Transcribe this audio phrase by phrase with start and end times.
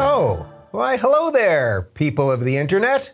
[0.00, 3.12] Oh, why, hello there, people of the internet.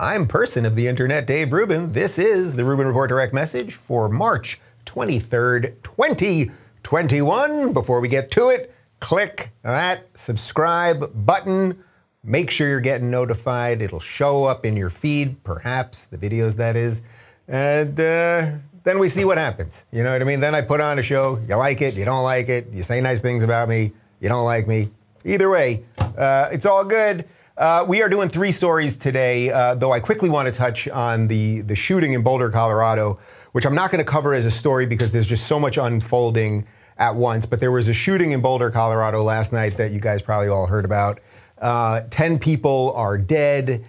[0.00, 1.92] I'm person of the internet, Dave Rubin.
[1.92, 7.72] This is the Rubin Report Direct Message for March 23rd, 2021.
[7.72, 11.84] Before we get to it, click that subscribe button.
[12.24, 13.80] Make sure you're getting notified.
[13.80, 17.02] It'll show up in your feed, perhaps, the videos that is.
[17.48, 18.52] And uh,
[18.84, 19.84] then we see what happens.
[19.92, 20.40] You know what I mean?
[20.40, 21.40] Then I put on a show.
[21.48, 22.68] You like it, you don't like it.
[22.72, 24.90] You say nice things about me, you don't like me.
[25.24, 25.84] Either way,
[26.18, 27.26] uh, it's all good.
[27.56, 31.28] Uh, we are doing three stories today, uh, though I quickly want to touch on
[31.28, 33.20] the, the shooting in Boulder, Colorado,
[33.52, 36.66] which I'm not going to cover as a story because there's just so much unfolding
[36.98, 37.46] at once.
[37.46, 40.66] But there was a shooting in Boulder, Colorado last night that you guys probably all
[40.66, 41.20] heard about.
[41.58, 43.84] Uh, 10 people are dead.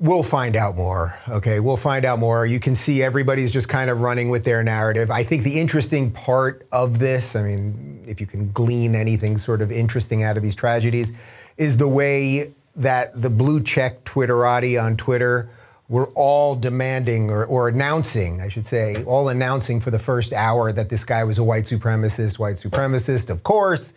[0.00, 1.18] We'll find out more.
[1.28, 2.46] Okay, we'll find out more.
[2.46, 5.10] You can see everybody's just kind of running with their narrative.
[5.10, 9.60] I think the interesting part of this, I mean, if you can glean anything sort
[9.60, 11.18] of interesting out of these tragedies,
[11.56, 15.50] is the way that the blue check Twitterati on Twitter
[15.88, 20.70] were all demanding or, or, announcing, I should say, all announcing for the first hour
[20.70, 23.94] that this guy was a white supremacist, white supremacist, of course.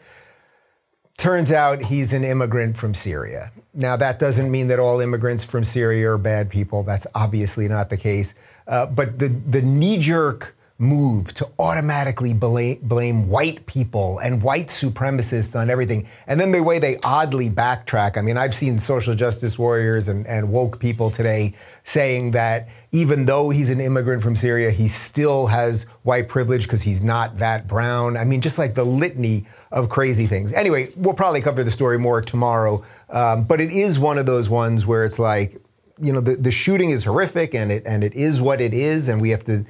[1.21, 3.51] Turns out he's an immigrant from Syria.
[3.75, 6.81] Now, that doesn't mean that all immigrants from Syria are bad people.
[6.81, 8.33] That's obviously not the case.
[8.67, 14.69] Uh, but the, the knee jerk move to automatically blame, blame, white people and white
[14.69, 16.07] supremacists on everything.
[16.25, 18.17] And then the way they oddly backtrack.
[18.17, 23.27] I mean, I've seen social justice warriors and, and woke people today saying that even
[23.27, 27.67] though he's an immigrant from Syria, he still has white privilege because he's not that
[27.67, 28.17] brown.
[28.17, 30.51] I mean, just like the litany of crazy things.
[30.53, 32.83] Anyway, we'll probably cover the story more tomorrow.
[33.09, 35.61] Um, but it is one of those ones where it's like,
[36.01, 39.07] you know, the, the shooting is horrific and it and it is what it is,
[39.07, 39.65] and we have to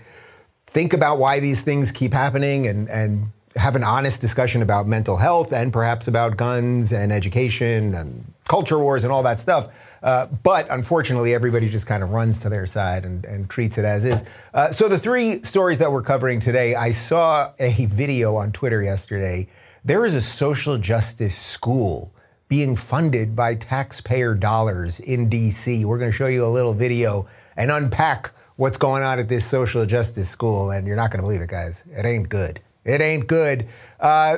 [0.68, 5.18] think about why these things keep happening and, and have an honest discussion about mental
[5.18, 9.74] health and perhaps about guns and education and culture wars and all that stuff.
[10.02, 13.86] Uh, but unfortunately, everybody just kind of runs to their side and, and treats it
[13.86, 14.26] as is.
[14.54, 18.82] Uh, so, the three stories that we're covering today, I saw a video on Twitter
[18.82, 19.48] yesterday.
[19.84, 22.14] There is a social justice school
[22.48, 25.86] being funded by taxpayer dollars in DC.
[25.86, 27.28] We're going to show you a little video
[27.58, 31.24] and unpack what's going on at this social justice school, and you're not going to
[31.24, 31.84] believe it, guys.
[31.90, 32.60] It ain't good.
[32.86, 33.66] It ain't good.
[34.00, 34.38] Uh,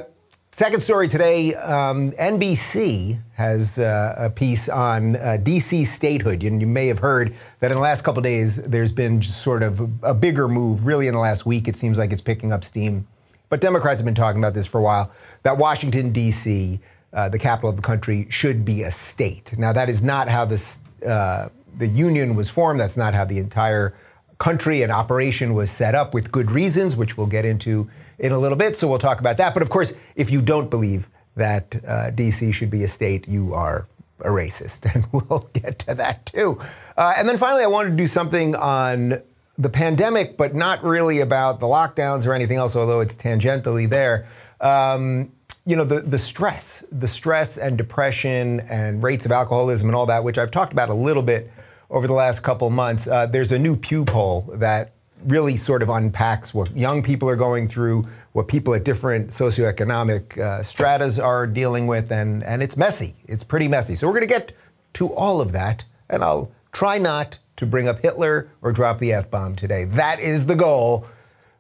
[0.54, 6.42] second story today um, NBC has uh, a piece on uh, DC statehood.
[6.44, 9.92] And you may have heard that in the last couple days, there's been sort of
[10.04, 10.86] a bigger move.
[10.86, 13.08] Really, in the last week, it seems like it's picking up steam.
[13.54, 15.12] But Democrats have been talking about this for a while
[15.44, 16.80] that Washington, D.C.,
[17.14, 19.56] uh, the capital of the country, should be a state.
[19.60, 22.80] Now, that is not how this, uh, the union was formed.
[22.80, 23.96] That's not how the entire
[24.40, 27.88] country and operation was set up with good reasons, which we'll get into
[28.18, 28.76] in a little bit.
[28.76, 29.54] So we'll talk about that.
[29.54, 33.54] But of course, if you don't believe that uh, DC should be a state, you
[33.54, 33.88] are
[34.22, 34.92] a racist.
[34.96, 36.60] And we'll get to that too.
[36.98, 39.22] Uh, and then finally, I wanted to do something on
[39.58, 44.28] the pandemic, but not really about the lockdowns or anything else, although it's tangentially there.
[44.60, 45.32] Um,
[45.66, 50.08] you know, the, the stress, the stress and depression and rates of alcoholism and all
[50.08, 51.52] that, which I've talked about a little bit
[51.90, 53.08] over the last couple months.
[53.08, 54.92] Uh, there's a new Pew poll that
[55.26, 60.38] really sort of unpacks what young people are going through, what people at different socioeconomic
[60.38, 63.16] uh, stratas are dealing with, and, and it's messy.
[63.26, 63.96] It's pretty messy.
[63.96, 64.52] So we're going to get
[64.94, 69.14] to all of that, and I'll try not to bring up Hitler or drop the
[69.14, 69.86] F bomb today.
[69.86, 71.08] That is the goal.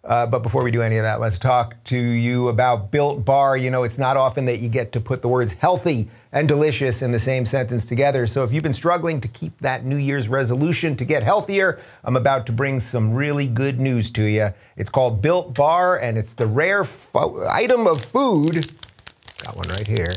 [0.04, 3.56] Uh, but before we do any of that, let's talk to you about Built Bar.
[3.56, 7.02] You know, it's not often that you get to put the words healthy and delicious
[7.02, 8.28] in the same sentence together.
[8.28, 12.18] So if you've been struggling to keep that New Year's resolution to get healthier, I'm
[12.18, 14.50] about to bring some really good news to you.
[14.76, 18.76] It's called Built Bar, and it's the rare fo- item of food.
[19.44, 20.10] Got one right here.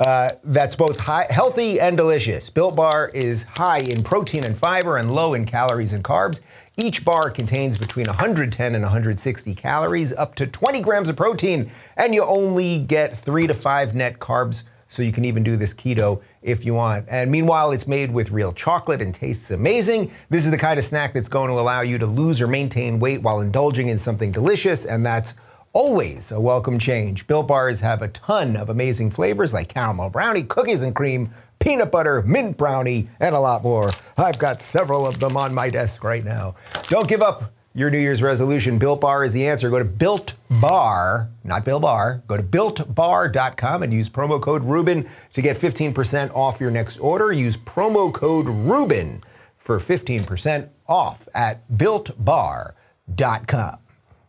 [0.00, 2.50] Uh, that's both high, healthy and delicious.
[2.50, 6.40] Built Bar is high in protein and fiber and low in calories and carbs.
[6.76, 12.12] Each bar contains between 110 and 160 calories, up to 20 grams of protein, and
[12.12, 14.64] you only get three to five net carbs.
[14.88, 17.06] So you can even do this keto if you want.
[17.08, 20.10] And meanwhile, it's made with real chocolate and tastes amazing.
[20.30, 22.98] This is the kind of snack that's going to allow you to lose or maintain
[22.98, 25.34] weight while indulging in something delicious, and that's
[25.74, 27.26] always a welcome change.
[27.26, 31.92] Built bars have a ton of amazing flavors like caramel brownie, cookies and cream, peanut
[31.92, 33.90] butter, mint brownie, and a lot more.
[34.16, 36.54] I've got several of them on my desk right now.
[36.86, 38.78] Don't give up your New Year's resolution.
[38.78, 39.68] Built Bar is the answer.
[39.68, 42.22] Go to Built Bar, not Bill Bar.
[42.28, 47.32] Go to builtbar.com and use promo code Rubin to get 15% off your next order.
[47.32, 49.22] Use promo code Rubin
[49.58, 52.74] for 15% off at builtbar.com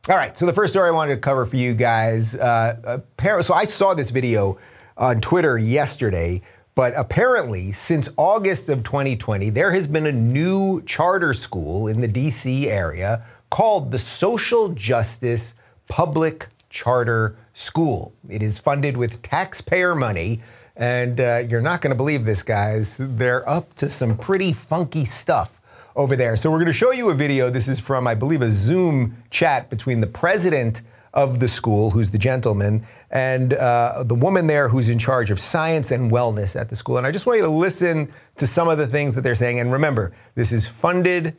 [0.08, 2.36] All right, so the first story I wanted to cover for you guys.
[2.36, 3.02] Uh,
[3.42, 4.60] so I saw this video
[4.96, 6.44] on Twitter yesterday,
[6.76, 12.08] but apparently, since August of 2020, there has been a new charter school in the
[12.08, 15.56] DC area called the Social Justice
[15.88, 18.14] Public Charter School.
[18.30, 20.40] It is funded with taxpayer money.
[20.76, 22.98] And uh, you're not going to believe this, guys.
[23.00, 25.55] They're up to some pretty funky stuff
[25.96, 26.36] over there.
[26.36, 27.50] So we're going to show you a video.
[27.50, 30.82] This is from, I believe, a Zoom chat between the president
[31.14, 35.40] of the school, who's the gentleman, and uh, the woman there who's in charge of
[35.40, 36.98] science and wellness at the school.
[36.98, 39.60] And I just want you to listen to some of the things that they're saying.
[39.60, 41.38] And remember, this is funded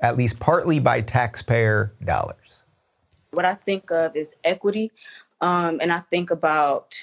[0.00, 2.62] at least partly by taxpayer dollars.
[3.32, 4.92] What I think of is equity,
[5.40, 6.94] um, and I think about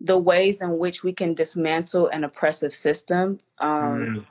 [0.00, 3.38] the ways in which we can dismantle an oppressive system.
[3.58, 4.24] Um, mm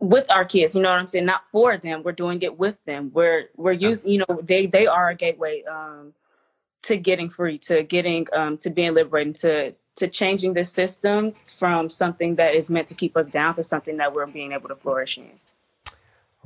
[0.00, 2.76] with our kids you know what i'm saying not for them we're doing it with
[2.84, 6.12] them we're we're using you know they they are a gateway um
[6.82, 11.88] to getting free to getting um to being liberated to to changing the system from
[11.88, 14.76] something that is meant to keep us down to something that we're being able to
[14.76, 15.30] flourish in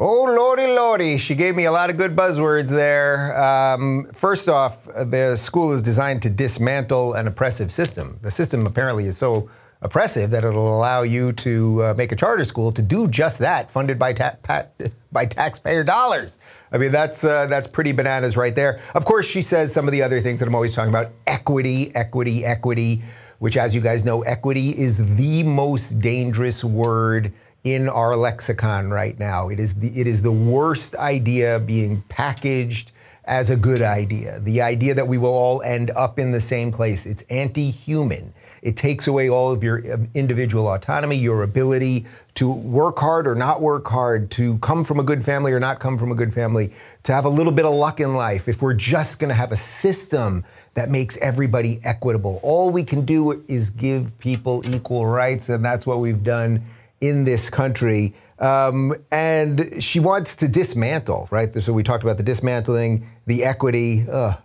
[0.00, 1.18] Oh, lordy, lordy.
[1.18, 3.36] She gave me a lot of good buzzwords there.
[3.36, 8.20] Um, first off, the school is designed to dismantle an oppressive system.
[8.22, 9.50] The system apparently is so
[9.80, 13.70] oppressive that it'll allow you to uh, make a charter school to do just that,
[13.70, 14.72] funded by ta- pat-
[15.12, 16.38] by taxpayer dollars.
[16.72, 18.80] I mean, that's uh, that's pretty bananas right there.
[18.94, 21.94] Of course, she says some of the other things that I'm always talking about: equity,
[21.94, 23.02] equity, equity.
[23.38, 27.32] Which, as you guys know, equity is the most dangerous word
[27.62, 29.48] in our lexicon right now.
[29.48, 32.92] It is the it is the worst idea being packaged
[33.24, 34.40] as a good idea.
[34.40, 37.06] The idea that we will all end up in the same place.
[37.06, 38.32] It's anti-human.
[38.62, 43.34] It takes away all of your um, individual autonomy, your ability to work hard or
[43.34, 46.32] not work hard, to come from a good family or not come from a good
[46.32, 46.72] family,
[47.02, 48.48] to have a little bit of luck in life.
[48.48, 50.44] If we're just going to have a system
[50.74, 55.86] that makes everybody equitable, all we can do is give people equal rights, and that's
[55.86, 56.62] what we've done
[57.00, 58.14] in this country.
[58.38, 61.52] Um, and she wants to dismantle, right?
[61.54, 64.04] So we talked about the dismantling, the equity.
[64.08, 64.38] Ugh.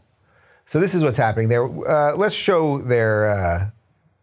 [0.65, 1.65] So this is what's happening there.
[1.65, 3.69] Uh, let's show their uh,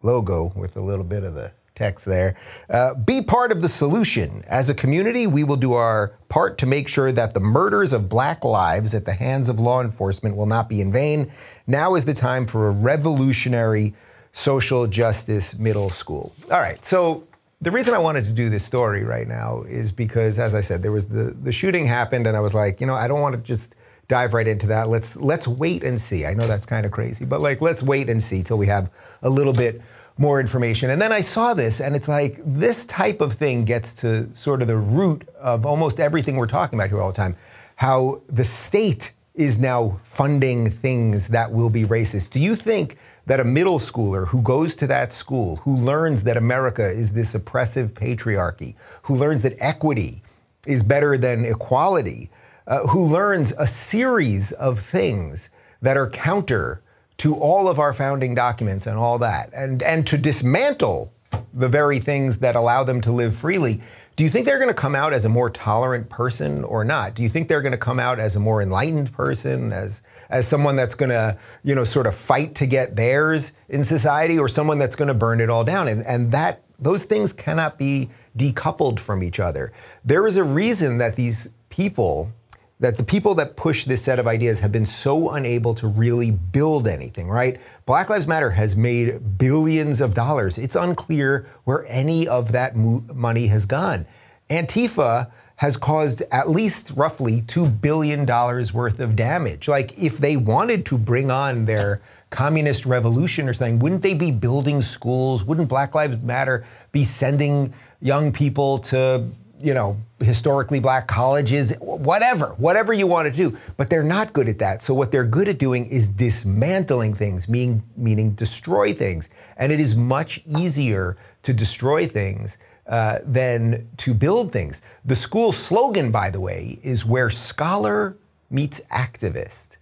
[0.02, 2.36] logo with a little bit of the text there.
[2.68, 4.42] Uh, be part of the solution.
[4.48, 8.08] As a community, we will do our part to make sure that the murders of
[8.08, 11.30] black lives at the hands of law enforcement will not be in vain.
[11.66, 13.94] Now is the time for a revolutionary
[14.32, 16.32] social justice middle school.
[16.52, 17.26] All right, so
[17.62, 20.82] the reason I wanted to do this story right now is because, as I said,
[20.82, 23.36] there was the, the shooting happened, and I was like, you know, I don't want
[23.36, 23.74] to just
[24.08, 24.88] dive right into that.
[24.88, 26.26] Let's let's wait and see.
[26.26, 28.90] I know that's kind of crazy, but like let's wait and see till we have
[29.22, 29.80] a little bit
[30.20, 30.90] more information.
[30.90, 34.60] And then I saw this and it's like this type of thing gets to sort
[34.60, 37.36] of the root of almost everything we're talking about here all the time.
[37.76, 42.32] How the state is now funding things that will be racist.
[42.32, 46.36] Do you think that a middle schooler who goes to that school, who learns that
[46.36, 50.22] America is this oppressive patriarchy, who learns that equity
[50.66, 52.28] is better than equality,
[52.66, 55.48] uh, who learns a series of things
[55.80, 56.82] that are counter
[57.20, 61.12] to all of our founding documents and all that, and, and to dismantle
[61.52, 63.82] the very things that allow them to live freely.
[64.16, 67.14] Do you think they're going to come out as a more tolerant person or not?
[67.14, 70.46] Do you think they're going to come out as a more enlightened person, as as
[70.46, 74.48] someone that's going to, you know, sort of fight to get theirs in society, or
[74.48, 75.88] someone that's going to burn it all down?
[75.88, 79.72] And and that those things cannot be decoupled from each other.
[80.04, 82.32] There is a reason that these people
[82.80, 86.30] that the people that push this set of ideas have been so unable to really
[86.30, 87.60] build anything, right?
[87.84, 90.56] Black Lives Matter has made billions of dollars.
[90.56, 94.06] It's unclear where any of that mo- money has gone.
[94.48, 99.68] Antifa has caused at least roughly $2 billion worth of damage.
[99.68, 104.32] Like, if they wanted to bring on their communist revolution or something, wouldn't they be
[104.32, 105.44] building schools?
[105.44, 109.26] Wouldn't Black Lives Matter be sending young people to
[109.62, 113.58] you know, historically black colleges, whatever, whatever you want to do.
[113.76, 114.82] But they're not good at that.
[114.82, 119.28] So what they're good at doing is dismantling things, meaning, meaning destroy things.
[119.56, 124.82] And it is much easier to destroy things uh, than to build things.
[125.04, 128.16] The school slogan, by the way, is where scholar
[128.50, 129.76] meets activist.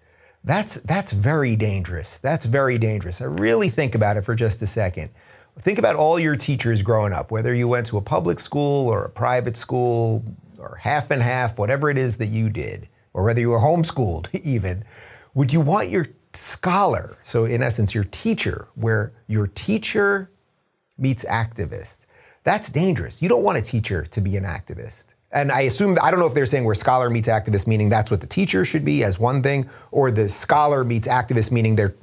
[0.45, 2.19] That's, that's very dangerous.
[2.19, 3.21] That's very dangerous.
[3.21, 5.11] I really think about it for just a second.
[5.61, 9.05] Think about all your teachers growing up, whether you went to a public school or
[9.05, 10.25] a private school
[10.59, 14.29] or half and half, whatever it is that you did, or whether you were homeschooled
[14.45, 14.85] even.
[15.35, 20.31] Would you want your scholar, so in essence, your teacher, where your teacher
[20.97, 22.07] meets activist?
[22.45, 23.21] That's dangerous.
[23.21, 25.15] You don't want a teacher to be an activist.
[25.33, 28.11] and I assume I don't know if they're saying where scholar meets activist, meaning that's
[28.11, 31.95] what the teacher should be as one thing, or the scholar meets activist, meaning they're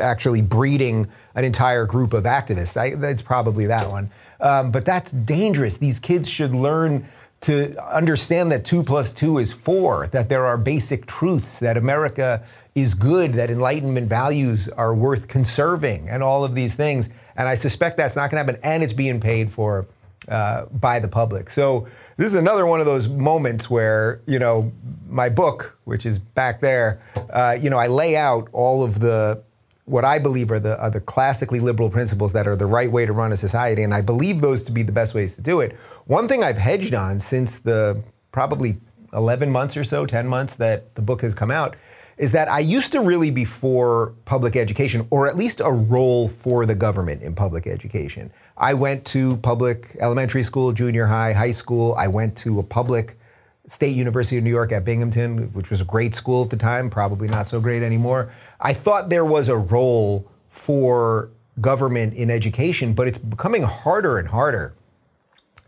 [0.00, 2.76] actually breeding an entire group of activists.
[2.76, 4.10] I, that's probably that one.
[4.40, 5.78] Um, but that's dangerous.
[5.78, 7.06] These kids should learn
[7.42, 12.42] to understand that two plus two is four, that there are basic truths, that America
[12.74, 17.10] is good, that Enlightenment values are worth conserving, and all of these things.
[17.36, 19.86] And I suspect that's not going to happen, and it's being paid for
[20.28, 21.50] uh, by the public.
[21.50, 21.86] So
[22.16, 24.72] this is another one of those moments where you know
[25.08, 29.42] my book, which is back there, uh, you know, I lay out all of the
[29.86, 33.04] what I believe are the, are the classically liberal principles that are the right way
[33.04, 35.60] to run a society, and I believe those to be the best ways to do
[35.60, 35.72] it.
[36.06, 38.76] One thing I've hedged on since the probably
[39.12, 41.76] 11 months or so, 10 months that the book has come out,
[42.16, 46.28] is that I used to really be for public education, or at least a role
[46.28, 48.32] for the government in public education.
[48.56, 51.94] I went to public elementary school, junior high, high school.
[51.98, 53.18] I went to a public
[53.66, 56.90] State University of New York at Binghamton, which was a great school at the time,
[56.90, 58.30] probably not so great anymore.
[58.64, 61.30] I thought there was a role for
[61.60, 64.74] government in education, but it's becoming harder and harder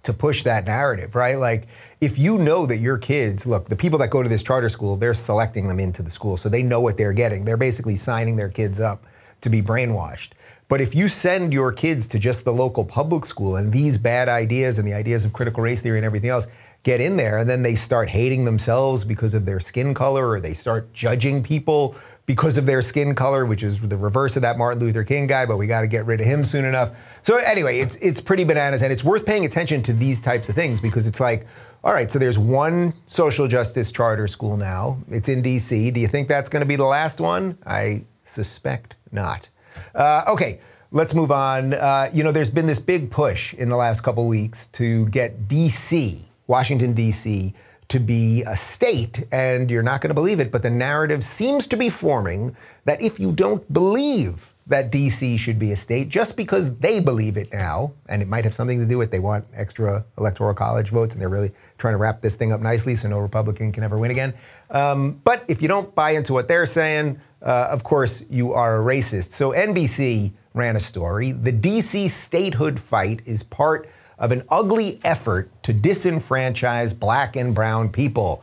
[0.05, 1.37] to push that narrative, right?
[1.37, 1.67] Like,
[2.01, 4.97] if you know that your kids, look, the people that go to this charter school,
[4.97, 7.45] they're selecting them into the school, so they know what they're getting.
[7.45, 9.05] They're basically signing their kids up
[9.43, 10.31] to be brainwashed.
[10.69, 14.29] But if you send your kids to just the local public school and these bad
[14.29, 16.47] ideas and the ideas of critical race theory and everything else
[16.83, 20.41] get in there, and then they start hating themselves because of their skin color, or
[20.41, 21.95] they start judging people
[22.27, 25.47] because of their skin color, which is the reverse of that Martin Luther King guy,
[25.47, 27.21] but we got to get rid of him soon enough.
[27.23, 30.55] So anyway, it's it's pretty bananas, and it's worth paying attention to these types of
[30.55, 31.47] things because it's like,
[31.85, 34.99] all right, so there's one social justice charter school now.
[35.09, 35.93] It's in D.C.
[35.93, 37.59] Do you think that's going to be the last one?
[37.65, 39.49] I suspect not.
[39.95, 40.61] Uh, okay.
[40.93, 41.75] Let's move on.
[41.75, 45.49] Uh, you know, there's been this big push in the last couple weeks to get
[45.49, 47.53] D.C., Washington, D.C.,
[47.89, 51.67] to be a state, and you're not going to believe it, but the narrative seems
[51.69, 56.37] to be forming that if you don't believe that DC should be a state, just
[56.37, 59.45] because they believe it now, and it might have something to do with they want
[59.55, 63.09] extra electoral college votes, and they're really trying to wrap this thing up nicely so
[63.09, 64.35] no Republican can ever win again.
[64.71, 68.83] Um, but if you don't buy into what they're saying, uh, of course you are
[68.83, 69.31] a racist.
[69.31, 71.31] So NBC ran a story.
[71.31, 77.89] The DC statehood fight is part of an ugly effort to disenfranchise black and brown
[77.89, 78.43] people.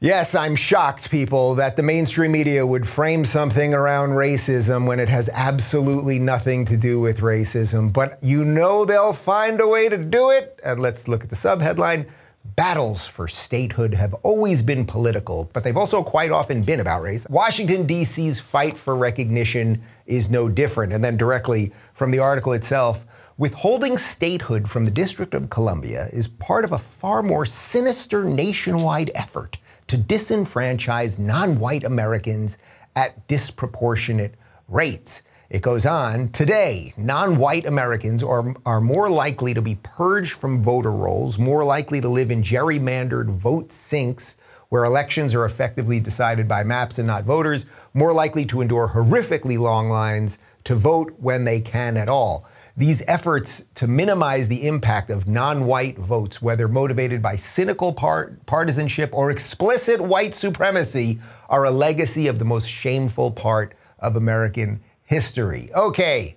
[0.00, 5.08] Yes, I'm shocked, people, that the mainstream media would frame something around racism when it
[5.08, 7.92] has absolutely nothing to do with racism.
[7.92, 10.60] But you know they'll find a way to do it.
[10.64, 12.08] And let's look at the subheadline.
[12.54, 17.26] Battles for statehood have always been political, but they've also quite often been about race.
[17.28, 20.92] Washington, D.C.'s fight for recognition is no different.
[20.92, 23.04] And then directly from the article itself,
[23.38, 29.12] Withholding statehood from the District of Columbia is part of a far more sinister nationwide
[29.14, 32.58] effort to disenfranchise non white Americans
[32.96, 34.34] at disproportionate
[34.66, 35.22] rates.
[35.50, 40.64] It goes on today, non white Americans are, are more likely to be purged from
[40.64, 44.36] voter rolls, more likely to live in gerrymandered vote sinks
[44.68, 49.56] where elections are effectively decided by maps and not voters, more likely to endure horrifically
[49.56, 52.44] long lines to vote when they can at all.
[52.78, 58.46] These efforts to minimize the impact of non white votes, whether motivated by cynical part-
[58.46, 61.18] partisanship or explicit white supremacy,
[61.48, 65.70] are a legacy of the most shameful part of American history.
[65.74, 66.36] Okay,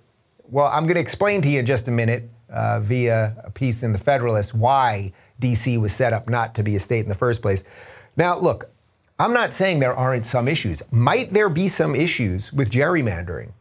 [0.50, 3.84] well, I'm going to explain to you in just a minute uh, via a piece
[3.84, 7.14] in The Federalist why DC was set up not to be a state in the
[7.14, 7.62] first place.
[8.16, 8.68] Now, look,
[9.16, 10.82] I'm not saying there aren't some issues.
[10.90, 13.52] Might there be some issues with gerrymandering?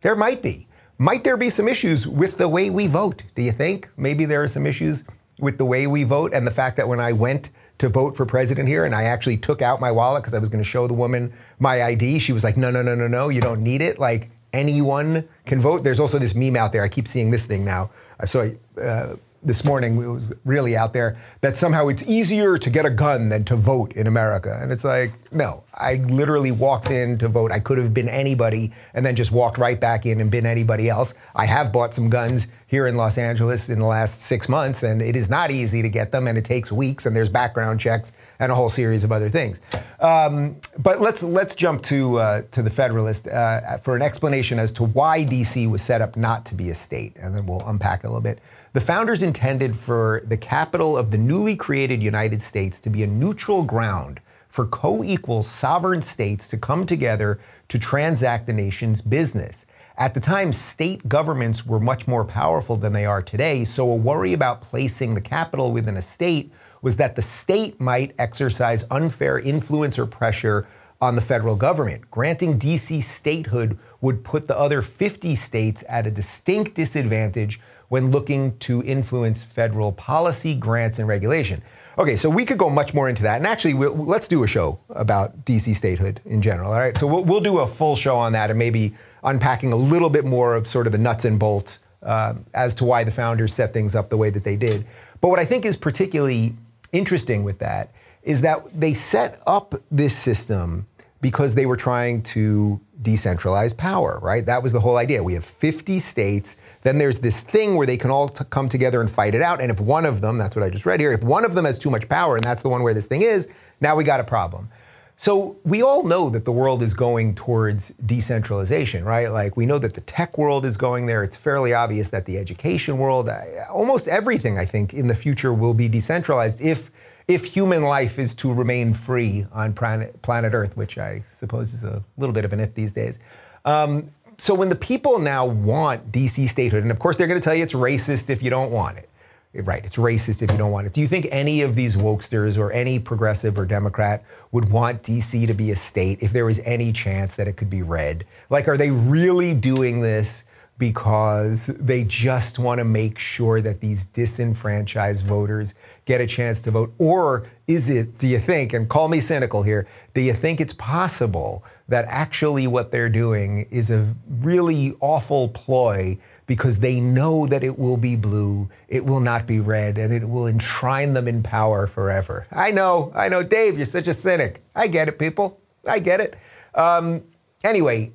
[0.00, 0.66] There might be.
[0.98, 3.24] Might there be some issues with the way we vote?
[3.34, 3.90] Do you think?
[3.96, 5.04] Maybe there are some issues
[5.40, 8.24] with the way we vote and the fact that when I went to vote for
[8.24, 10.86] president here and I actually took out my wallet because I was going to show
[10.86, 13.82] the woman my ID, she was like, no, no, no, no, no, you don't need
[13.82, 13.98] it.
[13.98, 15.82] Like anyone can vote.
[15.82, 16.84] There's also this meme out there.
[16.84, 17.90] I keep seeing this thing now.
[18.20, 18.48] I saw
[18.80, 22.90] uh, this morning it was really out there that somehow it's easier to get a
[22.90, 24.58] gun than to vote in America.
[24.60, 27.52] And it's like, no, I literally walked in to vote.
[27.52, 30.88] I could have been anybody and then just walked right back in and been anybody
[30.88, 31.14] else.
[31.34, 35.00] I have bought some guns here in Los Angeles in the last six months, and
[35.00, 38.12] it is not easy to get them, and it takes weeks, and there's background checks
[38.40, 39.60] and a whole series of other things.
[40.00, 44.72] Um, but let's let's jump to uh, to the Federalist uh, for an explanation as
[44.72, 48.02] to why DC was set up not to be a state, and then we'll unpack
[48.02, 48.40] a little bit.
[48.74, 53.06] The founders intended for the capital of the newly created United States to be a
[53.06, 57.38] neutral ground for co equal sovereign states to come together
[57.68, 59.64] to transact the nation's business.
[59.96, 63.94] At the time, state governments were much more powerful than they are today, so a
[63.94, 66.52] worry about placing the capital within a state
[66.82, 70.66] was that the state might exercise unfair influence or pressure
[71.00, 72.10] on the federal government.
[72.10, 78.56] Granting DC statehood would put the other 50 states at a distinct disadvantage when looking
[78.58, 81.62] to influence federal policy, grants, and regulation.
[81.96, 83.36] Okay, so we could go much more into that.
[83.36, 86.72] And actually, we'll, let's do a show about DC statehood in general.
[86.72, 89.76] All right, so we'll, we'll, do a full show on that and maybe unpacking a
[89.76, 93.10] little bit more of sort of the nuts and bolts uh, as to why the
[93.10, 94.84] founders set things up the way that they did.
[95.20, 96.54] But what I think is particularly
[96.92, 97.92] interesting with that
[98.24, 100.86] is that they set up this system
[101.24, 104.44] because they were trying to decentralize power, right?
[104.44, 105.24] That was the whole idea.
[105.24, 106.54] We have 50 states.
[106.82, 109.58] Then there's this thing where they can all t- come together and fight it out.
[109.58, 111.64] And if one of them, that's what I just read here, if one of them
[111.64, 113.48] has too much power, and that's the one where this thing is,
[113.80, 114.68] now we got a problem.
[115.16, 119.28] So we all know that the world is going towards decentralization, right?
[119.28, 121.24] Like we know that the tech world is going there.
[121.24, 123.30] It's fairly obvious that the education world,
[123.70, 126.90] almost everything, I think, in the future will be decentralized if
[127.26, 131.84] if human life is to remain free on planet, planet Earth, which I suppose is
[131.84, 133.18] a little bit of an if these days.
[133.64, 137.44] Um, so when the people now want DC statehood, and of course they're going to
[137.44, 139.08] tell you it's racist if you don't want it.
[139.56, 140.92] Right, it's racist if you don't want it.
[140.92, 145.46] Do you think any of these wokesters or any progressive or Democrat would want DC
[145.46, 148.24] to be a state if there was any chance that it could be red?
[148.50, 150.42] Like, are they really doing this
[150.76, 156.70] because they just want to make sure that these disenfranchised voters get a chance to
[156.70, 156.92] vote?
[156.98, 160.74] Or is it, do you think, and call me cynical here, do you think it's
[160.74, 167.64] possible that actually what they're doing is a really awful ploy because they know that
[167.64, 171.42] it will be blue, it will not be red, and it will enshrine them in
[171.42, 172.46] power forever?
[172.52, 174.62] I know, I know, Dave, you're such a cynic.
[174.74, 175.60] I get it, people.
[175.86, 176.36] I get it.
[176.74, 177.22] Um,
[177.62, 178.12] anyway,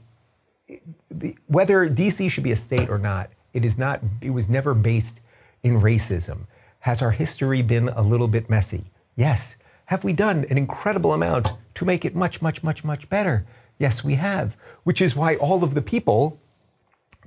[1.09, 4.01] the, whether DC should be a state or not, it is not.
[4.21, 5.21] It was never based
[5.63, 6.45] in racism.
[6.83, 8.85] Has our history been a little bit messy?
[9.15, 9.57] Yes.
[9.87, 13.45] Have we done an incredible amount to make it much, much, much, much better?
[13.77, 14.55] Yes, we have.
[14.83, 16.39] Which is why all of the people,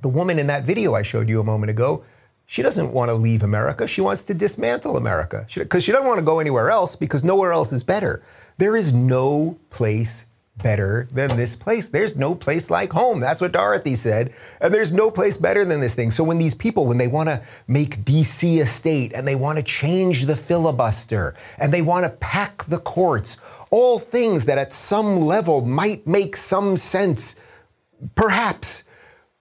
[0.00, 2.04] the woman in that video I showed you a moment ago,
[2.46, 3.86] she doesn't want to leave America.
[3.86, 7.22] She wants to dismantle America because she, she doesn't want to go anywhere else because
[7.22, 8.22] nowhere else is better.
[8.56, 11.88] There is no place better than this place.
[11.88, 13.20] There's no place like home.
[13.20, 14.32] That's what Dorothy said.
[14.60, 16.10] And there's no place better than this thing.
[16.10, 19.58] So when these people, when they want to make DC a state and they want
[19.58, 23.38] to change the filibuster and they want to pack the courts,
[23.70, 27.36] all things that at some level might make some sense,
[28.14, 28.84] perhaps.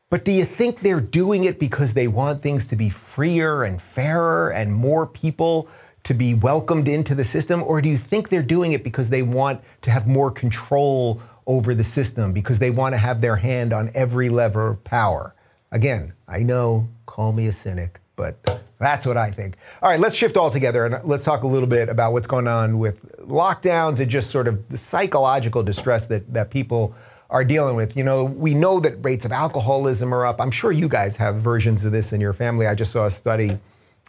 [0.09, 3.81] But do you think they're doing it because they want things to be freer and
[3.81, 5.69] fairer and more people
[6.03, 7.61] to be welcomed into the system?
[7.63, 11.73] Or do you think they're doing it because they want to have more control over
[11.73, 15.35] the system, because they want to have their hand on every lever of power?
[15.71, 19.55] Again, I know, call me a cynic, but that's what I think.
[19.81, 22.79] All right, let's shift altogether and let's talk a little bit about what's going on
[22.79, 26.95] with lockdowns and just sort of the psychological distress that, that people
[27.29, 27.95] are dealing with.
[27.95, 30.41] You know, we know that rates of alcoholism are up.
[30.41, 32.67] I'm sure you guys have versions of this in your family.
[32.67, 33.57] I just saw a study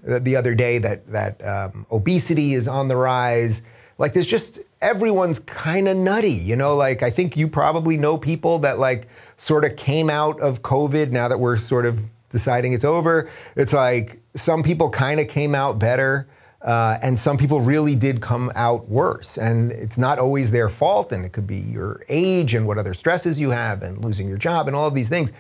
[0.03, 3.63] the other day that that um, obesity is on the rise.
[3.99, 6.77] Like there's just everyone's kind of nutty, you know.
[6.77, 11.11] Like I think you probably know people that like sort of came out of COVID.
[11.11, 15.55] Now that we're sort of deciding it's over, it's like some people kind of came
[15.55, 16.29] out better.
[16.63, 19.37] Uh, and some people really did come out worse.
[19.37, 22.95] And it's not always their fault, and it could be your age and what other
[22.95, 25.33] stresses you have, and losing your job, and all of these things.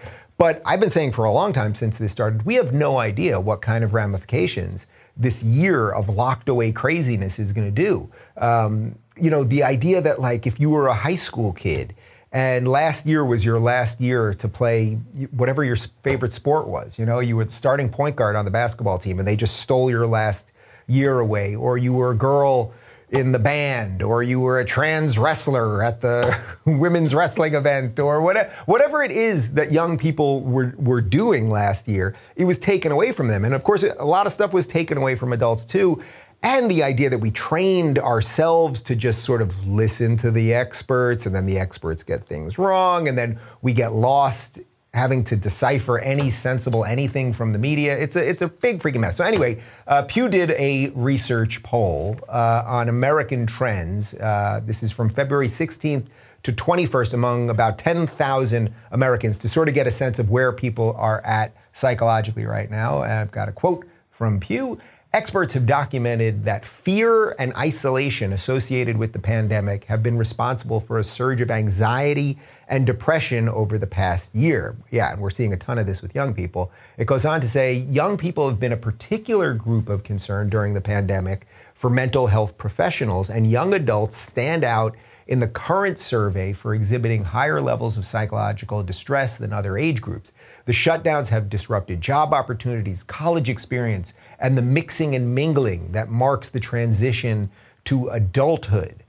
[0.42, 3.40] But I've been saying for a long time since this started, we have no idea
[3.40, 8.10] what kind of ramifications this year of locked away craziness is going to do.
[8.36, 11.94] Um, you know, the idea that like if you were a high school kid
[12.32, 14.94] and last year was your last year to play
[15.30, 18.50] whatever your favorite sport was, you know, you were the starting point guard on the
[18.50, 20.52] basketball team and they just stole your last
[20.88, 22.74] year away, or you were a girl
[23.12, 28.22] in the band, or you were a trans wrestler at the women's wrestling event, or
[28.22, 32.90] whatever, whatever it is that young people were, were doing last year, it was taken
[32.90, 33.44] away from them.
[33.44, 36.02] And of course, a lot of stuff was taken away from adults too.
[36.42, 41.26] And the idea that we trained ourselves to just sort of listen to the experts,
[41.26, 44.58] and then the experts get things wrong, and then we get lost
[44.94, 47.98] having to decipher any sensible anything from the media.
[47.98, 49.16] It's a, it's a big freaking mess.
[49.16, 54.12] So, anyway, uh, Pew did a research poll uh, on American trends.
[54.14, 56.06] Uh, this is from February 16th
[56.42, 60.94] to 21st among about 10,000 Americans to sort of get a sense of where people
[60.98, 62.98] are at psychologically right now.
[63.02, 64.78] I've got a quote from Pew.
[65.14, 70.98] Experts have documented that fear and isolation associated with the pandemic have been responsible for
[70.98, 74.74] a surge of anxiety and depression over the past year.
[74.90, 76.72] Yeah, and we're seeing a ton of this with young people.
[76.96, 80.72] It goes on to say young people have been a particular group of concern during
[80.72, 84.96] the pandemic for mental health professionals, and young adults stand out
[85.26, 90.32] in the current survey for exhibiting higher levels of psychological distress than other age groups.
[90.64, 96.50] The shutdowns have disrupted job opportunities, college experience, and the mixing and mingling that marks
[96.50, 97.48] the transition
[97.84, 99.04] to adulthood.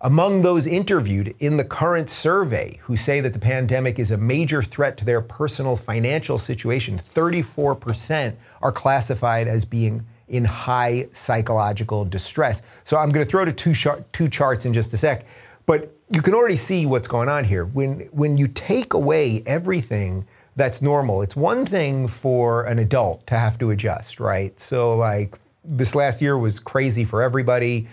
[0.00, 4.62] Among those interviewed in the current survey who say that the pandemic is a major
[4.62, 12.62] threat to their personal financial situation, 34% are classified as being in high psychological distress.
[12.84, 13.74] So I'm going to throw to two,
[14.12, 15.26] two charts in just a sec,
[15.66, 17.64] but you can already see what's going on here.
[17.66, 20.26] When, when you take away everything
[20.58, 24.58] that's normal, it's one thing for an adult to have to adjust, right?
[24.60, 27.88] So, like, this last year was crazy for everybody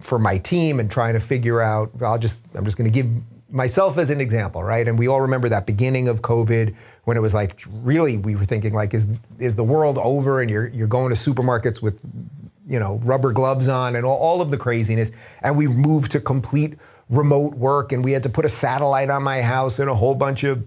[0.00, 3.10] for my team and trying to figure out, I'll just, I'm just going to give
[3.50, 4.86] myself as an example, right?
[4.86, 8.44] And we all remember that beginning of COVID when it was like really we were
[8.44, 9.06] thinking like, is
[9.38, 10.40] is the world over?
[10.40, 12.04] And you're you're going to supermarkets with,
[12.66, 15.12] you know, rubber gloves on and all, all of the craziness.
[15.42, 19.22] And we moved to complete remote work, and we had to put a satellite on
[19.22, 20.66] my house and a whole bunch of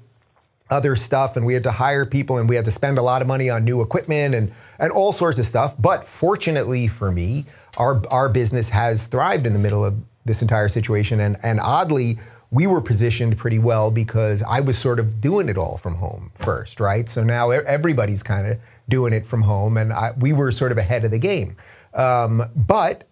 [0.69, 3.21] other stuff, and we had to hire people, and we had to spend a lot
[3.21, 5.75] of money on new equipment and and all sorts of stuff.
[5.77, 7.45] But fortunately for me,
[7.77, 11.19] our, our business has thrived in the middle of this entire situation.
[11.19, 12.17] And, and oddly,
[12.51, 16.31] we were positioned pretty well because I was sort of doing it all from home
[16.35, 17.07] first, right?
[17.07, 20.77] So now everybody's kind of doing it from home, and I, we were sort of
[20.77, 21.55] ahead of the game.
[21.93, 23.07] Um, but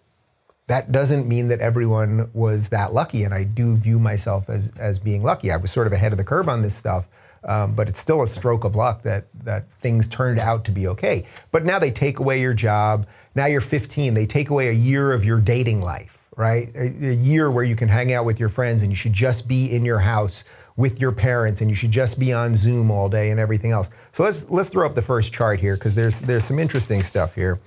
[0.66, 4.98] that doesn't mean that everyone was that lucky, and I do view myself as as
[4.98, 5.52] being lucky.
[5.52, 7.06] I was sort of ahead of the curve on this stuff,
[7.44, 10.86] um, but it's still a stroke of luck that that things turned out to be
[10.88, 11.26] okay.
[11.50, 13.06] But now they take away your job.
[13.34, 14.14] Now you're 15.
[14.14, 16.70] They take away a year of your dating life, right?
[16.74, 19.46] A, a year where you can hang out with your friends and you should just
[19.48, 20.44] be in your house
[20.76, 23.90] with your parents and you should just be on Zoom all day and everything else.
[24.12, 27.34] So let's let's throw up the first chart here because there's there's some interesting stuff
[27.34, 27.60] here.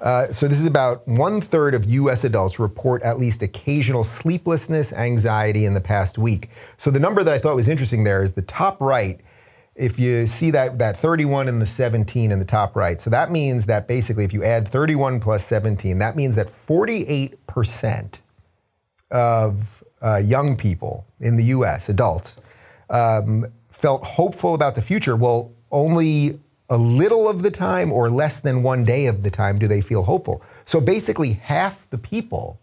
[0.00, 2.24] Uh, so this is about one third of U.S.
[2.24, 6.50] adults report at least occasional sleeplessness, anxiety in the past week.
[6.76, 9.20] So the number that I thought was interesting there is the top right
[9.78, 13.30] if you see that, that 31 and the 17 in the top right, so that
[13.30, 18.18] means that basically if you add 31 plus 17, that means that 48%
[19.12, 22.38] of uh, young people in the US, adults,
[22.90, 25.14] um, felt hopeful about the future.
[25.14, 29.58] Well, only a little of the time or less than one day of the time
[29.58, 30.42] do they feel hopeful.
[30.64, 32.60] So basically, half the people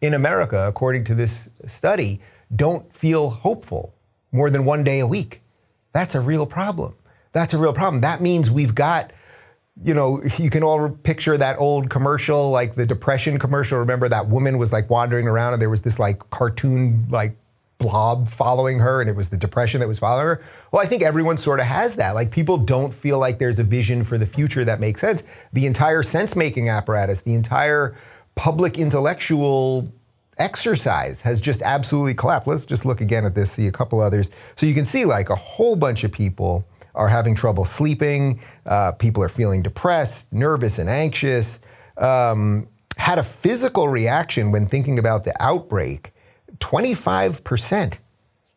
[0.00, 2.20] in America, according to this study,
[2.54, 3.94] don't feel hopeful
[4.30, 5.42] more than one day a week.
[5.92, 6.94] That's a real problem.
[7.32, 8.00] That's a real problem.
[8.02, 9.12] That means we've got,
[9.82, 13.78] you know, you can all picture that old commercial, like the Depression commercial.
[13.78, 17.36] Remember that woman was like wandering around and there was this like cartoon, like
[17.78, 20.44] blob following her and it was the depression that was following her.
[20.72, 22.14] Well, I think everyone sort of has that.
[22.14, 25.22] Like people don't feel like there's a vision for the future that makes sense.
[25.52, 27.96] The entire sense making apparatus, the entire
[28.34, 29.92] public intellectual
[30.38, 32.48] exercise has just absolutely collapsed.
[32.48, 34.30] Let's just look again at this, see a couple others.
[34.56, 38.40] So you can see like a whole bunch of people are having trouble sleeping.
[38.66, 41.60] Uh, people are feeling depressed, nervous, and anxious.
[41.96, 46.12] Um, had a physical reaction when thinking about the outbreak.
[46.60, 47.98] 25%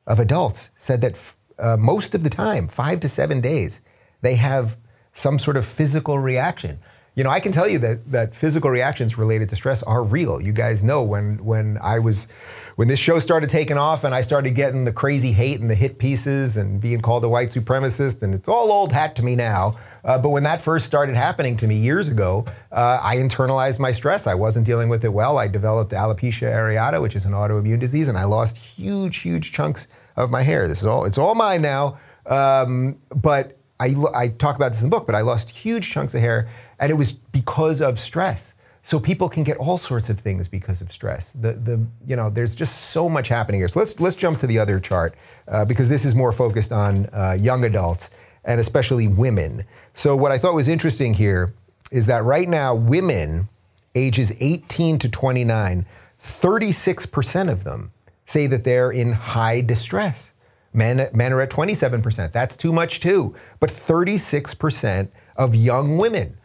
[0.08, 3.82] of adults said that uh, most of the time, five to seven days,
[4.22, 4.78] they have
[5.14, 6.80] some sort of physical reaction
[7.14, 10.40] you know, I can tell you that that physical reactions related to stress are real.
[10.40, 12.32] You guys know when when I was
[12.78, 15.76] when this show started taking off and I started getting the crazy hate and the
[15.76, 19.36] hit pieces and being called a white supremacist and it's all old hat to me
[19.36, 19.74] now.
[20.06, 23.92] Uh, but when that first started happening to me years ago, uh, I internalized my
[23.92, 24.26] stress.
[24.26, 25.38] I wasn't dealing with it well.
[25.38, 29.90] I developed alopecia areata, which is an autoimmune disease, and I lost huge, huge chunks
[30.16, 30.66] of my hair.
[30.66, 32.00] This is all it's all mine now.
[32.26, 36.14] Um, but I, I talk about this in the book, but I lost huge chunks
[36.14, 36.48] of hair
[36.82, 38.56] and it was because of stress.
[38.84, 41.32] So people can get all sorts of things because of stress.
[41.34, 43.68] The, the, you know, there's just so much happening here.
[43.68, 45.14] So let's, let's jump to the other chart
[45.48, 48.10] uh, because this is more focused on uh, young adults
[48.44, 49.64] and especially women.
[49.94, 51.54] So what I thought was interesting here
[51.92, 53.48] is that right now, women
[53.94, 55.86] ages 18 to 29,
[56.20, 57.92] 36% of them
[58.26, 60.34] say that they're in high distress.
[60.74, 62.32] Men, men are at 27%.
[62.32, 63.36] That's too much too.
[63.60, 66.38] But 36% of young women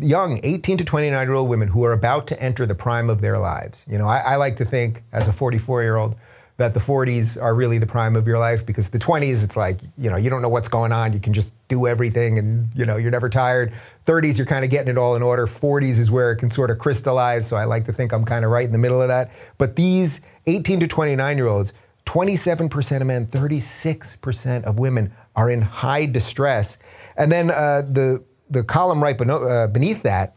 [0.00, 3.20] young 18 to 29 year old women who are about to enter the prime of
[3.20, 3.84] their lives.
[3.88, 6.16] You know, I, I like to think as a 44 year old
[6.58, 9.80] that the 40s are really the prime of your life because the 20s it's like
[9.96, 11.12] you know you don't know what's going on.
[11.12, 13.72] You can just do everything and you know you're never tired.
[14.06, 15.46] 30s you're kind of getting it all in order.
[15.46, 18.44] 40s is where it can sort of crystallize so i like to think i'm kind
[18.44, 19.32] of right in the middle of that.
[19.58, 21.72] But these 18 to 29 year olds
[22.06, 26.78] 27% of men 36% of women are in high distress.
[27.16, 30.34] And then uh, the the column right uh, beneath that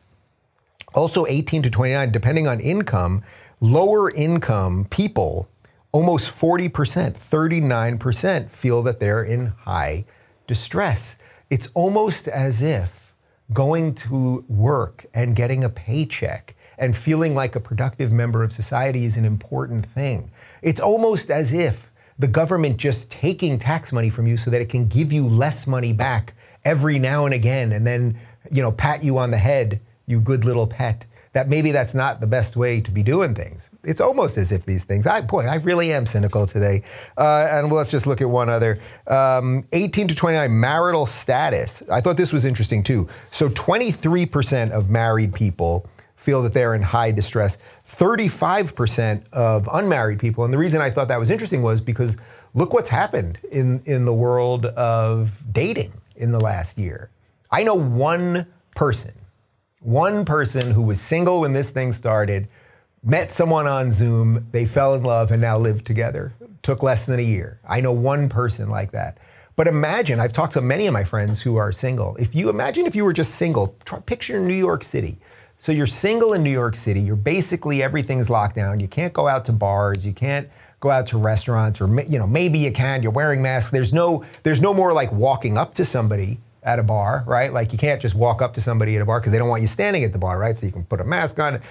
[0.94, 3.22] Also, 18 to 29, depending on income,
[3.60, 5.50] lower income people,
[5.92, 10.06] almost 40%, 39% feel that they're in high
[10.48, 11.18] distress.
[11.50, 13.14] It's almost as if
[13.54, 19.06] going to work and getting a paycheck and feeling like a productive member of society
[19.06, 20.32] is an important thing.
[20.62, 24.70] It's almost as if the government just taking tax money from you so that it
[24.70, 26.34] can give you less money back
[26.66, 28.20] every now and again and then,
[28.52, 31.06] you know, pat you on the head, you good little pet.
[31.34, 33.70] That maybe that's not the best way to be doing things.
[33.84, 35.06] It's almost as if these things.
[35.06, 36.82] I boy, I really am cynical today.
[37.18, 38.78] Uh, and let's just look at one other.
[39.08, 41.84] Um, 18 to 29 marital status.
[41.92, 43.10] I thought this was interesting too.
[43.32, 47.58] So 23% of married people feel that they're in high distress.
[47.86, 52.18] 35% of unmarried people, and the reason I thought that was interesting was because
[52.54, 57.10] look what's happened in, in the world of dating in the last year.
[57.52, 59.14] I know one person,
[59.82, 62.48] one person who was single when this thing started,
[63.04, 66.34] met someone on Zoom, they fell in love, and now live together.
[66.64, 67.60] Took less than a year.
[67.68, 69.20] I know one person like that.
[69.56, 72.16] But imagine, I've talked to many of my friends who are single.
[72.18, 75.18] If you imagine if you were just single, try, picture New York City.
[75.58, 77.00] So you're single in New York City.
[77.00, 78.82] You're basically everything's locked down.
[78.82, 80.06] You can't go out to bars.
[80.06, 83.04] You can't go out to restaurants, or you know maybe you can.
[83.04, 83.72] You're wearing masks.
[83.72, 87.54] There's no there's no more like walking up to somebody at a bar, right?
[87.54, 89.62] Like you can't just walk up to somebody at a bar because they don't want
[89.62, 90.58] you standing at the bar, right?
[90.58, 91.62] So you can put a mask on.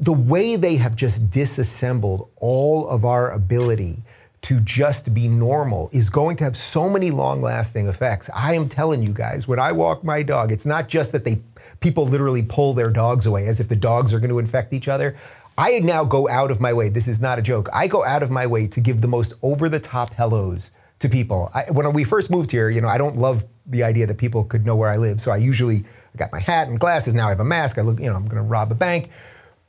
[0.00, 3.98] The way they have just disassembled all of our ability
[4.44, 8.28] to just be normal is going to have so many long lasting effects.
[8.34, 11.40] I am telling you guys, when I walk my dog, it's not just that they
[11.80, 14.86] people literally pull their dogs away as if the dogs are going to infect each
[14.86, 15.16] other.
[15.56, 16.88] I now go out of my way.
[16.88, 17.68] This is not a joke.
[17.72, 21.08] I go out of my way to give the most over the top hellos to
[21.08, 21.50] people.
[21.54, 24.44] I, when we first moved here, you know, I don't love the idea that people
[24.44, 25.20] could know where I live.
[25.20, 27.14] So I usually I got my hat and glasses.
[27.14, 27.78] Now I have a mask.
[27.78, 29.10] I look, you know, I'm going to rob a bank.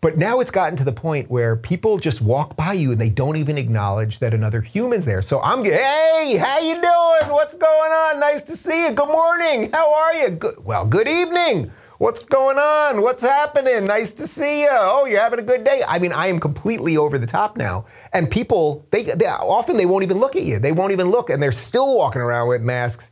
[0.02, 3.10] But now it's gotten to the point where people just walk by you and they
[3.10, 5.22] don't even acknowledge that another human's there.
[5.22, 7.34] So I'm, hey, how you doing?
[7.34, 8.20] What's going on?
[8.20, 8.94] Nice to see you.
[8.94, 9.72] Good morning.
[9.72, 10.30] How are you?
[10.32, 11.72] Good, well, good evening.
[11.98, 13.02] What's going on?
[13.02, 13.86] What's happening?
[13.86, 14.70] Nice to see you.
[14.72, 15.82] Oh, you're having a good day.
[15.88, 17.86] I mean, I am completely over the top now.
[18.12, 20.60] And people, they, they often they won't even look at you.
[20.60, 23.12] They won't even look, and they're still walking around with masks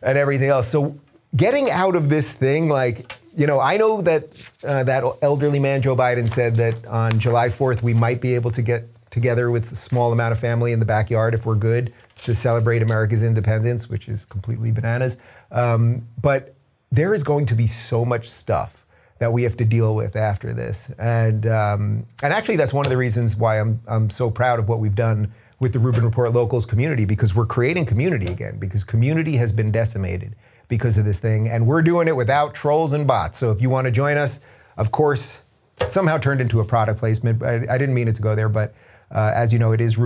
[0.00, 0.68] and everything else.
[0.68, 0.98] So
[1.36, 5.82] getting out of this thing, like you know, I know that uh, that elderly man,
[5.82, 9.70] Joe Biden, said that on July 4th we might be able to get together with
[9.72, 11.92] a small amount of family in the backyard if we're good
[12.22, 15.18] to celebrate America's independence, which is completely bananas.
[15.50, 16.54] Um, but
[16.92, 18.84] there is going to be so much stuff
[19.18, 22.90] that we have to deal with after this, and um, and actually that's one of
[22.90, 26.32] the reasons why I'm I'm so proud of what we've done with the Rubin Report
[26.32, 30.34] Locals community because we're creating community again because community has been decimated
[30.66, 31.48] because of this thing.
[31.48, 33.38] And we're doing it without trolls and bots.
[33.38, 34.40] So if you want to join us,
[34.76, 35.42] of course,
[35.86, 37.42] somehow turned into a product placement.
[37.42, 38.74] I, I didn't mean it to go there, but
[39.10, 39.98] uh, as you know, it is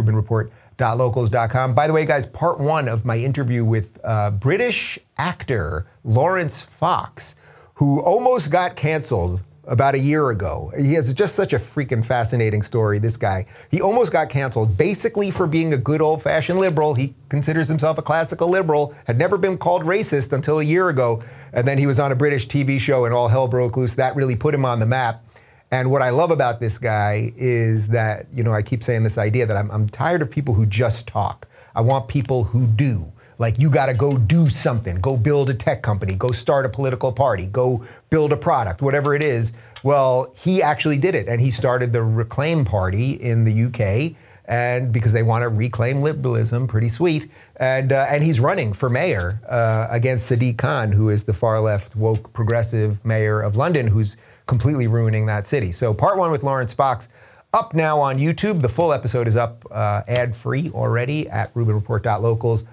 [0.79, 1.75] RubinReport.locals.com.
[1.75, 7.37] By the way, guys, part one of my interview with uh, British actor Laurence Fox,
[7.75, 10.71] who almost got canceled about a year ago.
[10.79, 13.47] He has just such a freaking fascinating story, this guy.
[13.69, 16.95] He almost got canceled basically for being a good old fashioned liberal.
[16.95, 21.21] He considers himself a classical liberal, had never been called racist until a year ago.
[21.53, 23.97] And then he was on a British TV show and all hell broke loose.
[23.97, 25.25] That really put him on the map.
[25.71, 29.19] And what I love about this guy is that, you know, I keep saying this
[29.19, 31.49] idea that I'm, I'm tired of people who just talk.
[31.75, 33.13] I want people who do.
[33.39, 36.69] Like you got to go do something, go build a tech company, go start a
[36.69, 39.53] political party, go build a product, whatever it is.
[39.83, 44.91] Well, he actually did it, and he started the Reclaim Party in the UK, and
[44.91, 47.31] because they want to reclaim liberalism, pretty sweet.
[47.57, 51.61] And uh, and he's running for mayor uh, against Sadiq Khan, who is the far
[51.61, 54.17] left woke progressive mayor of London, who's
[54.47, 55.73] completely ruining that city.
[55.73, 57.09] So part one with Laurence Fox
[57.53, 58.63] up now on YouTube.
[58.63, 62.67] The full episode is up uh, ad free already at RubinReport.locals.com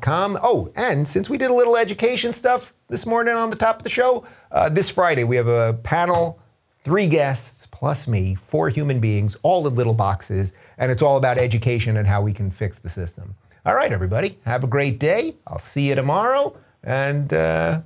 [0.00, 0.38] com.
[0.42, 3.84] Oh, and since we did a little education stuff this morning on the top of
[3.84, 6.38] the show, uh, this Friday we have a panel,
[6.84, 11.38] three guests plus me, four human beings, all in little boxes, and it's all about
[11.38, 13.34] education and how we can fix the system.
[13.64, 15.36] All right, everybody, have a great day.
[15.46, 17.80] I'll see you tomorrow, and uh,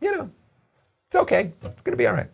[0.00, 0.30] you know,
[1.08, 1.52] it's okay.
[1.62, 2.33] It's gonna be all right.